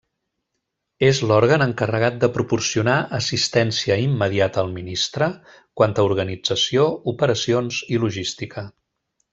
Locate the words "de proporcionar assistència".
2.23-3.99